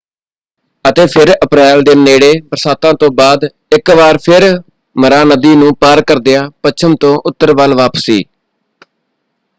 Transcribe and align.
ਅਤੇ 0.85 1.05
ਫਿਰ 1.07 1.31
ਅਪ੍ਰੈਲ 1.35 1.81
ਦੇ 1.83 1.93
ਨੇੜੇ 1.95 2.31
ਬਰਸਾਤਾਂ 2.43 2.93
ਤੋਂ 2.99 3.09
ਬਾਅਦ 3.13 3.45
ਇੱਕ 3.71 3.91
ਵਾਰ 3.91 4.17
ਫਿਰ 4.17 4.45
ਮਰਾ 4.95 5.23
ਨਦੀ 5.25 5.55
ਨੂੰ 5.55 5.73
ਪਾਰ 5.81 6.01
ਕਰਦਿਆਂ 6.03 6.49
ਪੱਛਮ 6.63 6.95
ਤੋਂ 7.01 7.17
ਉੱਤਰ 7.25 7.55
ਵੱਲ 7.55 7.75
ਵਾਪਸੀ। 7.75 8.23